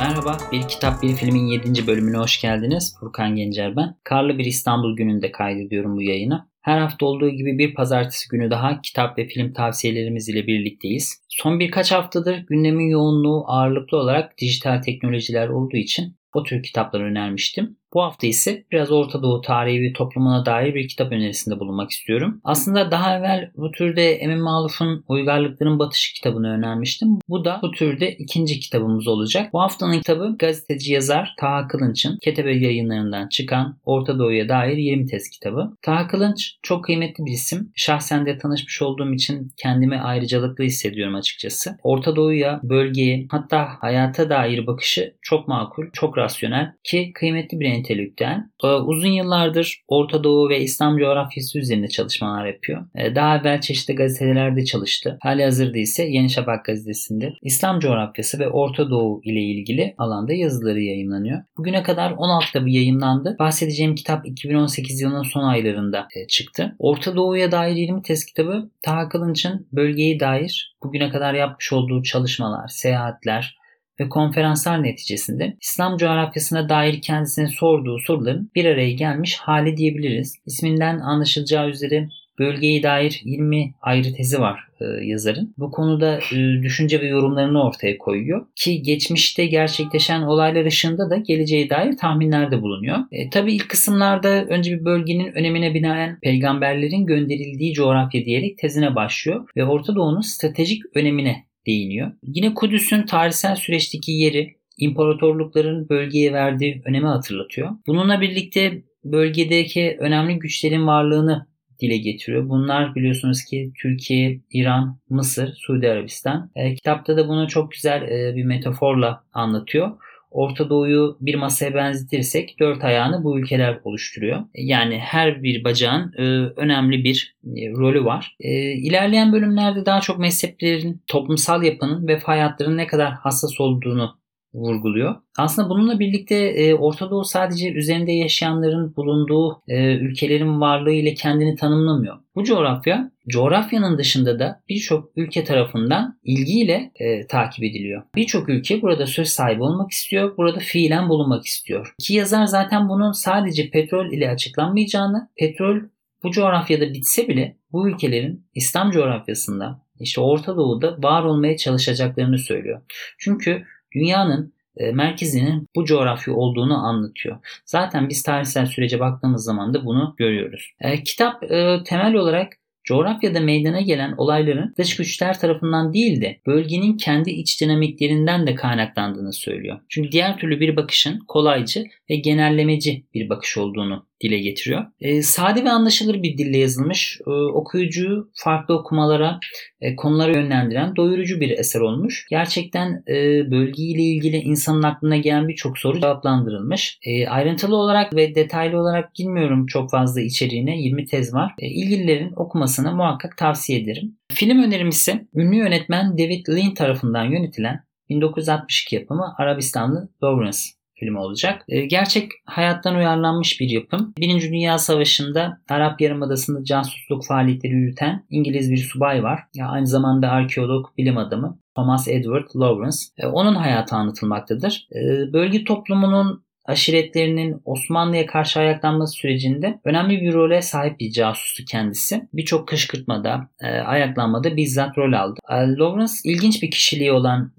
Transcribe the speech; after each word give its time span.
Merhaba, 0.00 0.38
Bir 0.52 0.62
Kitap 0.62 1.02
Bir 1.02 1.14
Filmin 1.14 1.46
7. 1.46 1.86
bölümüne 1.86 2.16
hoş 2.16 2.40
geldiniz. 2.40 2.96
Furkan 3.00 3.36
Gencer 3.36 3.76
ben. 3.76 3.96
Karlı 4.04 4.38
bir 4.38 4.44
İstanbul 4.44 4.96
gününde 4.96 5.32
kaydediyorum 5.32 5.96
bu 5.96 6.02
yayını. 6.02 6.48
Her 6.60 6.78
hafta 6.78 7.06
olduğu 7.06 7.30
gibi 7.30 7.58
bir 7.58 7.74
pazartesi 7.74 8.28
günü 8.28 8.50
daha 8.50 8.80
kitap 8.80 9.18
ve 9.18 9.26
film 9.26 9.52
tavsiyelerimiz 9.52 10.28
ile 10.28 10.46
birlikteyiz. 10.46 11.22
Son 11.28 11.60
birkaç 11.60 11.92
haftadır 11.92 12.36
gündemin 12.36 12.88
yoğunluğu 12.88 13.44
ağırlıklı 13.46 13.98
olarak 13.98 14.38
dijital 14.38 14.82
teknolojiler 14.82 15.48
olduğu 15.48 15.76
için 15.76 16.16
o 16.34 16.42
tür 16.42 16.62
kitaplar 16.62 17.00
önermiştim. 17.00 17.76
Bu 17.94 18.02
hafta 18.02 18.26
ise 18.26 18.64
biraz 18.72 18.90
Orta 18.90 19.22
Doğu 19.22 19.40
tarihi 19.40 19.82
ve 19.82 19.92
toplumuna 19.92 20.46
dair 20.46 20.74
bir 20.74 20.88
kitap 20.88 21.12
önerisinde 21.12 21.60
bulunmak 21.60 21.90
istiyorum. 21.90 22.40
Aslında 22.44 22.90
daha 22.90 23.16
evvel 23.18 23.50
bu 23.56 23.70
türde 23.70 24.12
Emin 24.12 24.38
Maluf'un 24.38 25.04
Uygarlıkların 25.08 25.78
Batışı 25.78 26.14
kitabını 26.14 26.50
önermiştim. 26.50 27.08
Bu 27.28 27.44
da 27.44 27.58
bu 27.62 27.70
türde 27.70 28.12
ikinci 28.12 28.60
kitabımız 28.60 29.08
olacak. 29.08 29.52
Bu 29.52 29.60
haftanın 29.60 29.98
kitabı 29.98 30.36
gazeteci 30.38 30.92
yazar 30.92 31.34
Taha 31.40 31.68
Kılınç'ın 31.68 32.18
Ketebe 32.22 32.56
yayınlarından 32.56 33.28
çıkan 33.28 33.78
Orta 33.84 34.18
Doğu'ya 34.18 34.48
dair 34.48 34.76
20 34.76 35.06
tez 35.06 35.28
kitabı. 35.28 35.72
Taha 35.82 36.08
Kılınç 36.08 36.56
çok 36.62 36.84
kıymetli 36.84 37.24
bir 37.24 37.32
isim. 37.32 37.72
Şahsen 37.74 38.26
de 38.26 38.38
tanışmış 38.38 38.82
olduğum 38.82 39.12
için 39.14 39.52
kendimi 39.56 40.00
ayrıcalıklı 40.00 40.64
hissediyorum 40.64 41.14
açıkçası. 41.14 41.78
Orta 41.82 42.16
Doğu'ya, 42.16 42.60
bölgeye 42.62 43.26
hatta 43.30 43.68
hayata 43.80 44.30
dair 44.30 44.66
bakışı 44.66 45.14
çok 45.22 45.48
makul, 45.48 45.84
çok 45.92 46.18
rasyonel 46.18 46.72
ki 46.84 47.12
kıymetli 47.14 47.60
bir 47.60 47.79
entelektüel. 47.80 48.38
Ee, 48.64 48.66
uzun 48.66 49.08
yıllardır 49.08 49.82
Orta 49.88 50.24
Doğu 50.24 50.48
ve 50.48 50.60
İslam 50.60 50.98
coğrafyası 50.98 51.58
üzerinde 51.58 51.88
çalışmalar 51.88 52.46
yapıyor. 52.46 52.86
Ee, 52.94 53.14
daha 53.14 53.36
evvel 53.36 53.60
çeşitli 53.60 53.94
gazetelerde 53.94 54.64
çalıştı. 54.64 55.18
Hali 55.22 55.44
hazırda 55.44 55.78
ise 55.78 56.04
Yeni 56.04 56.30
Şafak 56.30 56.64
gazetesinde 56.64 57.32
İslam 57.42 57.80
coğrafyası 57.80 58.38
ve 58.38 58.48
Orta 58.48 58.90
Doğu 58.90 59.20
ile 59.24 59.40
ilgili 59.40 59.94
alanda 59.98 60.32
yazıları 60.32 60.80
yayınlanıyor. 60.80 61.42
Bugüne 61.56 61.82
kadar 61.82 62.10
16 62.10 62.46
kitabı 62.46 62.70
yayınlandı. 62.70 63.36
Bahsedeceğim 63.38 63.94
kitap 63.94 64.26
2018 64.26 65.00
yılının 65.00 65.22
son 65.22 65.44
aylarında 65.44 66.08
e, 66.16 66.26
çıktı. 66.26 66.76
Orta 66.78 67.16
Doğu'ya 67.16 67.52
dair 67.52 67.76
20 67.76 68.02
test 68.02 68.26
kitabı 68.26 68.70
Taha 68.82 69.08
Kılınç'ın 69.08 69.68
bölgeye 69.72 70.20
dair 70.20 70.76
bugüne 70.82 71.10
kadar 71.10 71.34
yapmış 71.34 71.72
olduğu 71.72 72.02
çalışmalar, 72.02 72.68
seyahatler, 72.68 73.59
ve 74.00 74.08
konferanslar 74.08 74.82
neticesinde 74.82 75.56
İslam 75.60 75.96
coğrafyasına 75.96 76.68
dair 76.68 77.00
kendisine 77.00 77.46
sorduğu 77.46 77.98
soruların 77.98 78.50
bir 78.54 78.64
araya 78.64 78.92
gelmiş 78.92 79.36
hali 79.36 79.76
diyebiliriz. 79.76 80.36
İsminden 80.46 80.98
anlaşılacağı 80.98 81.68
üzere 81.68 82.08
bölgeye 82.38 82.82
dair 82.82 83.20
20 83.24 83.74
ayrı 83.82 84.12
tezi 84.12 84.40
var 84.40 84.60
e, 84.80 84.84
yazarın. 85.04 85.54
Bu 85.58 85.70
konuda 85.70 86.18
e, 86.32 86.62
düşünce 86.62 87.00
ve 87.00 87.06
yorumlarını 87.06 87.62
ortaya 87.62 87.98
koyuyor. 87.98 88.46
Ki 88.56 88.82
geçmişte 88.82 89.46
gerçekleşen 89.46 90.22
olaylar 90.22 90.64
ışığında 90.64 91.10
da 91.10 91.16
geleceğe 91.16 91.70
dair 91.70 91.96
tahminlerde 91.96 92.62
bulunuyor. 92.62 92.98
E, 93.12 93.30
tabii 93.30 93.52
ilk 93.52 93.68
kısımlarda 93.68 94.44
önce 94.44 94.72
bir 94.72 94.84
bölgenin 94.84 95.32
önemine 95.32 95.74
binaen 95.74 96.20
peygamberlerin 96.20 97.06
gönderildiği 97.06 97.74
coğrafya 97.74 98.24
diyerek 98.24 98.58
tezine 98.58 98.94
başlıyor 98.94 99.48
ve 99.56 99.64
Orta 99.64 99.94
Doğu'nun 99.94 100.20
stratejik 100.20 100.82
önemine 100.94 101.49
değiniyor. 101.66 102.12
Yine 102.22 102.54
Kudüs'ün 102.54 103.02
tarihsel 103.02 103.56
süreçteki 103.56 104.12
yeri 104.12 104.56
imparatorlukların 104.78 105.88
bölgeye 105.88 106.32
verdiği 106.32 106.82
önemi 106.84 107.06
hatırlatıyor. 107.06 107.70
Bununla 107.86 108.20
birlikte 108.20 108.82
bölgedeki 109.04 109.96
önemli 110.00 110.38
güçlerin 110.38 110.86
varlığını 110.86 111.46
dile 111.80 111.96
getiriyor. 111.96 112.48
Bunlar 112.48 112.94
biliyorsunuz 112.94 113.44
ki 113.44 113.72
Türkiye, 113.82 114.40
İran, 114.50 114.98
Mısır, 115.08 115.52
Suudi 115.56 115.88
Arabistan. 115.88 116.50
E, 116.56 116.74
kitapta 116.74 117.16
da 117.16 117.28
bunu 117.28 117.48
çok 117.48 117.72
güzel 117.72 118.02
e, 118.02 118.36
bir 118.36 118.44
metaforla 118.44 119.24
anlatıyor. 119.32 119.90
Orta 120.30 120.70
Doğu'yu 120.70 121.16
bir 121.20 121.34
masaya 121.34 121.74
benzetirsek 121.74 122.56
dört 122.60 122.84
ayağını 122.84 123.24
bu 123.24 123.38
ülkeler 123.38 123.80
oluşturuyor. 123.84 124.40
Yani 124.54 124.98
her 124.98 125.42
bir 125.42 125.64
bacağın 125.64 126.12
e, 126.18 126.22
önemli 126.56 127.04
bir 127.04 127.36
e, 127.44 127.70
rolü 127.70 128.04
var. 128.04 128.36
E, 128.40 128.72
ilerleyen 128.72 129.32
bölümlerde 129.32 129.86
daha 129.86 130.00
çok 130.00 130.18
mezheplerin, 130.18 131.02
toplumsal 131.06 131.62
yapının 131.62 132.08
ve 132.08 132.18
fay 132.18 132.40
hatlarının 132.40 132.76
ne 132.76 132.86
kadar 132.86 133.12
hassas 133.12 133.60
olduğunu 133.60 134.20
vurguluyor. 134.54 135.14
Aslında 135.38 135.68
bununla 135.68 135.98
birlikte 135.98 136.36
e, 136.36 136.74
Orta 136.74 137.10
Doğu 137.10 137.24
sadece 137.24 137.72
üzerinde 137.72 138.12
yaşayanların 138.12 138.96
bulunduğu 138.96 139.62
e, 139.68 139.94
ülkelerin 139.94 140.60
varlığı 140.60 140.92
ile 140.92 141.14
kendini 141.14 141.56
tanımlamıyor. 141.56 142.16
Bu 142.34 142.44
coğrafya 142.44 143.10
coğrafyanın 143.30 143.98
dışında 143.98 144.38
da 144.38 144.62
birçok 144.68 145.10
ülke 145.16 145.44
tarafından 145.44 146.18
ilgiyle 146.24 146.92
e, 146.94 147.26
takip 147.26 147.64
ediliyor. 147.64 148.02
Birçok 148.14 148.48
ülke 148.48 148.82
burada 148.82 149.06
söz 149.06 149.28
sahibi 149.28 149.62
olmak 149.62 149.90
istiyor, 149.90 150.36
burada 150.36 150.58
fiilen 150.58 151.08
bulunmak 151.08 151.46
istiyor. 151.46 151.94
Ki 151.98 152.14
yazar 152.14 152.46
zaten 152.46 152.88
bunun 152.88 153.12
sadece 153.12 153.70
petrol 153.70 154.12
ile 154.12 154.30
açıklanmayacağını, 154.30 155.28
petrol 155.36 155.80
bu 156.22 156.30
coğrafyada 156.30 156.92
bitse 156.92 157.28
bile 157.28 157.56
bu 157.72 157.88
ülkelerin 157.88 158.46
İslam 158.54 158.90
coğrafyasında 158.90 159.82
işte 160.00 160.20
Orta 160.20 160.56
Doğu'da 160.56 160.96
var 161.02 161.22
olmaya 161.22 161.56
çalışacaklarını 161.56 162.38
söylüyor. 162.38 162.82
Çünkü 163.18 163.64
dünyanın 163.94 164.54
e, 164.76 164.92
merkezinin 164.92 165.68
bu 165.76 165.84
coğrafya 165.84 166.34
olduğunu 166.34 166.86
anlatıyor. 166.86 167.36
Zaten 167.64 168.08
biz 168.08 168.22
tarihsel 168.22 168.66
sürece 168.66 169.00
baktığımız 169.00 169.44
zaman 169.44 169.74
da 169.74 169.84
bunu 169.84 170.14
görüyoruz. 170.18 170.72
E, 170.80 171.02
kitap 171.02 171.42
e, 171.42 171.82
temel 171.84 172.14
olarak 172.14 172.52
coğrafyada 172.84 173.40
meydana 173.40 173.80
gelen 173.80 174.14
olayların 174.16 174.74
dış 174.78 174.96
güçler 174.96 175.40
tarafından 175.40 175.92
değil 175.92 176.20
de 176.20 176.40
bölgenin 176.46 176.96
kendi 176.96 177.30
iç 177.30 177.60
dinamiklerinden 177.60 178.46
de 178.46 178.54
kaynaklandığını 178.54 179.32
söylüyor. 179.32 179.80
Çünkü 179.88 180.12
diğer 180.12 180.38
türlü 180.38 180.60
bir 180.60 180.76
bakışın 180.76 181.18
kolaycı 181.28 181.84
ve 182.10 182.16
genellemeci 182.16 183.04
bir 183.14 183.28
bakış 183.28 183.58
olduğunu 183.58 184.09
dile 184.20 184.38
getiriyor. 184.38 184.86
E, 185.00 185.22
sade 185.22 185.64
ve 185.64 185.70
anlaşılır 185.70 186.22
bir 186.22 186.38
dille 186.38 186.58
yazılmış, 186.58 187.20
e, 187.26 187.30
okuyucuyu 187.30 188.30
farklı 188.34 188.74
okumalara, 188.74 189.40
e, 189.80 189.96
konulara 189.96 190.32
yönlendiren 190.32 190.96
doyurucu 190.96 191.40
bir 191.40 191.50
eser 191.50 191.80
olmuş. 191.80 192.26
Gerçekten 192.30 193.04
e, 193.08 193.14
bölgeyle 193.50 194.02
ilgili 194.02 194.36
insanın 194.36 194.82
aklına 194.82 195.16
gelen 195.16 195.48
birçok 195.48 195.78
soru 195.78 196.00
cevaplandırılmış. 196.00 196.98
E, 197.02 197.26
ayrıntılı 197.26 197.76
olarak 197.76 198.16
ve 198.16 198.34
detaylı 198.34 198.80
olarak 198.80 199.10
bilmiyorum 199.18 199.66
çok 199.66 199.90
fazla 199.90 200.20
içeriğine 200.20 200.80
20 200.80 201.06
tez 201.06 201.34
var. 201.34 201.52
E, 201.58 201.66
ilgililerin 201.66 202.32
okumasını 202.36 202.94
muhakkak 202.94 203.36
tavsiye 203.36 203.80
ederim. 203.80 204.16
Film 204.32 204.62
önerim 204.62 204.88
ise 204.88 205.26
ünlü 205.34 205.56
yönetmen 205.56 206.18
David 206.18 206.48
Lean 206.48 206.74
tarafından 206.74 207.24
yönetilen 207.24 207.80
1962 208.08 208.96
yapımı 208.96 209.34
Arabistanlı 209.38 210.08
Lawrence 210.22 210.79
filmi 211.00 211.18
olacak. 211.18 211.64
E, 211.68 211.86
gerçek 211.86 212.32
hayattan 212.44 212.96
uyarlanmış 212.96 213.60
bir 213.60 213.70
yapım. 213.70 214.14
Birinci 214.18 214.50
Dünya 214.50 214.78
Savaşı'nda 214.78 215.60
Arap 215.68 216.00
Yarımadası'nda 216.00 216.64
casusluk 216.64 217.26
faaliyetleri 217.26 217.72
yürüten 217.72 218.24
İngiliz 218.30 218.70
bir 218.70 218.78
subay 218.78 219.22
var. 219.22 219.40
Ya 219.54 219.68
aynı 219.68 219.86
zamanda 219.86 220.30
arkeolog, 220.30 220.86
bilim 220.98 221.18
adamı 221.18 221.58
Thomas 221.76 222.08
Edward 222.08 222.48
Lawrence. 222.56 222.96
E, 223.18 223.26
onun 223.26 223.54
hayatı 223.54 223.96
anlatılmaktadır. 223.96 224.88
E, 224.94 225.32
bölge 225.32 225.64
toplumunun 225.64 226.44
aşiretlerinin 226.64 227.62
Osmanlı'ya 227.64 228.26
karşı 228.26 228.60
ayaklanması 228.60 229.12
sürecinde 229.12 229.80
önemli 229.84 230.20
bir 230.20 230.32
role 230.32 230.62
sahip 230.62 231.00
bir 231.00 231.12
casustu 231.12 231.64
kendisi. 231.64 232.28
Birçok 232.32 232.68
kışkırtmada, 232.68 233.48
e, 233.60 233.66
ayaklanmada 233.66 234.56
bizzat 234.56 234.98
rol 234.98 235.12
aldı. 235.12 235.40
Lawrence 235.50 236.12
ilginç 236.24 236.62
bir 236.62 236.70
kişiliği 236.70 237.12
olan 237.12 237.52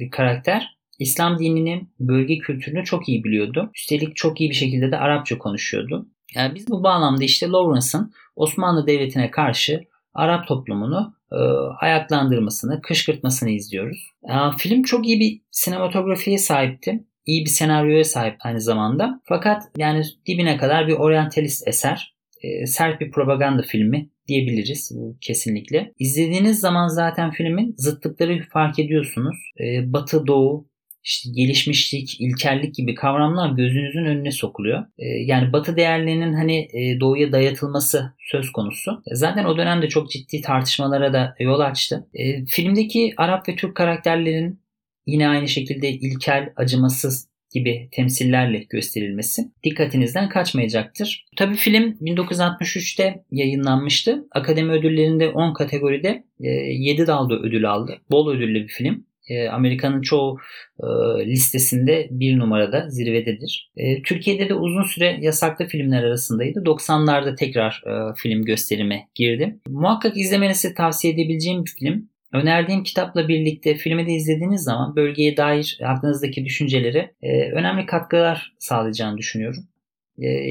bir 0.00 0.10
karakter. 0.10 0.73
İslam 0.98 1.38
dininin 1.38 1.88
bölge 2.00 2.38
kültürünü 2.38 2.84
çok 2.84 3.08
iyi 3.08 3.24
biliyordu. 3.24 3.70
Üstelik 3.74 4.16
çok 4.16 4.40
iyi 4.40 4.50
bir 4.50 4.54
şekilde 4.54 4.90
de 4.90 4.98
Arapça 4.98 5.38
konuşuyordu. 5.38 6.08
Yani 6.34 6.54
biz 6.54 6.68
bu 6.68 6.82
bağlamda 6.82 7.24
işte 7.24 7.48
Lawrence'ın 7.48 8.12
Osmanlı 8.36 8.86
Devleti'ne 8.86 9.30
karşı 9.30 9.84
Arap 10.14 10.48
toplumunu 10.48 11.14
e, 11.32 11.36
ayaklandırmasını, 11.80 12.82
kışkırtmasını 12.82 13.50
izliyoruz. 13.50 14.10
E, 14.28 14.34
film 14.58 14.82
çok 14.82 15.06
iyi 15.06 15.20
bir 15.20 15.40
sinematografiye 15.50 16.38
sahipti. 16.38 17.04
İyi 17.26 17.44
bir 17.44 17.50
senaryoya 17.50 18.04
sahip 18.04 18.36
aynı 18.44 18.60
zamanda. 18.60 19.20
Fakat 19.24 19.62
yani 19.76 20.02
dibine 20.26 20.56
kadar 20.56 20.88
bir 20.88 20.92
oryantalist 20.92 21.68
eser. 21.68 22.14
E, 22.42 22.66
sert 22.66 23.00
bir 23.00 23.10
propaganda 23.10 23.62
filmi 23.62 24.10
diyebiliriz 24.28 24.92
bu 24.94 25.16
kesinlikle. 25.20 25.92
İzlediğiniz 25.98 26.60
zaman 26.60 26.88
zaten 26.88 27.30
filmin 27.30 27.74
zıtlıkları 27.78 28.42
fark 28.52 28.78
ediyorsunuz. 28.78 29.36
E, 29.60 29.92
Batı, 29.92 30.26
Doğu, 30.26 30.68
işte 31.04 31.30
gelişmişlik, 31.34 32.20
ilkellik 32.20 32.74
gibi 32.74 32.94
kavramlar 32.94 33.50
gözünüzün 33.50 34.04
önüne 34.04 34.30
sokuluyor. 34.30 34.84
E, 34.98 35.06
yani 35.06 35.52
batı 35.52 35.76
değerlerinin 35.76 36.32
hani 36.32 36.68
e, 36.72 37.00
doğuya 37.00 37.32
dayatılması 37.32 38.12
söz 38.18 38.52
konusu. 38.52 39.02
E, 39.06 39.14
zaten 39.14 39.44
o 39.44 39.56
dönemde 39.56 39.88
çok 39.88 40.10
ciddi 40.10 40.40
tartışmalara 40.40 41.12
da 41.12 41.34
yol 41.40 41.60
açtı. 41.60 42.06
E, 42.14 42.46
filmdeki 42.46 43.14
Arap 43.16 43.48
ve 43.48 43.56
Türk 43.56 43.74
karakterlerin 43.74 44.60
yine 45.06 45.28
aynı 45.28 45.48
şekilde 45.48 45.90
ilkel, 45.90 46.52
acımasız 46.56 47.28
gibi 47.54 47.88
temsillerle 47.92 48.58
gösterilmesi 48.70 49.42
dikkatinizden 49.64 50.28
kaçmayacaktır. 50.28 51.26
Tabii 51.36 51.54
film 51.54 51.96
1963'te 52.00 53.24
yayınlanmıştı. 53.30 54.24
Akademi 54.30 54.72
ödüllerinde 54.72 55.28
10 55.28 55.54
kategoride 55.54 56.24
7 56.38 57.06
dalda 57.06 57.34
ödül 57.34 57.70
aldı. 57.70 58.00
Bol 58.10 58.30
ödüllü 58.30 58.62
bir 58.62 58.68
film. 58.68 59.06
E, 59.28 59.48
Amerika'nın 59.48 60.02
çoğu 60.02 60.38
e, 60.80 60.86
listesinde 61.26 62.08
bir 62.10 62.38
numarada 62.38 62.88
zirvededir. 62.88 63.70
E, 63.76 64.02
Türkiye'de 64.02 64.48
de 64.48 64.54
uzun 64.54 64.82
süre 64.82 65.18
yasaklı 65.20 65.66
filmler 65.66 66.02
arasındaydı. 66.02 66.58
90'larda 66.58 67.36
tekrar 67.36 67.82
film 68.16 68.44
gösterime 68.44 69.08
girdim. 69.14 69.60
Muhakkak 69.68 70.16
izlemenizi 70.16 70.74
tavsiye 70.74 71.14
edebileceğim 71.14 71.64
bir 71.64 71.70
film. 71.70 72.08
Önerdiğim 72.32 72.82
kitapla 72.82 73.28
birlikte 73.28 73.74
filmi 73.74 74.06
de 74.06 74.12
izlediğiniz 74.12 74.62
zaman 74.62 74.96
bölgeye 74.96 75.36
dair 75.36 75.78
aklınızdaki 75.84 76.44
düşüncelere 76.44 77.14
önemli 77.52 77.86
katkılar 77.86 78.52
sağlayacağını 78.58 79.18
düşünüyorum. 79.18 79.68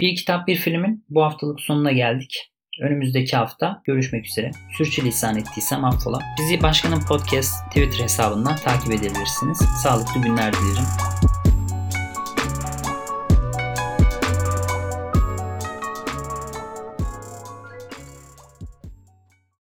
Bir 0.02 0.16
kitap 0.16 0.48
bir 0.48 0.56
filmin 0.56 1.06
bu 1.10 1.24
haftalık 1.24 1.62
sonuna 1.62 1.92
geldik. 1.92 2.53
Önümüzdeki 2.80 3.38
hafta 3.38 3.81
görüşmek 3.86 4.25
üzere. 4.25 4.52
Sürçülisan 4.78 5.38
ettiysem 5.38 5.86
affola. 5.86 6.20
Bizi 6.40 6.64
Başkanın 6.64 7.02
Podcast 7.02 7.68
Twitter 7.68 8.04
hesabından 8.04 8.56
takip 8.56 8.92
edebilirsiniz. 8.92 9.58
Sağlıklı 9.84 10.22
günler 10.22 10.54
dilerim. 10.54 11.12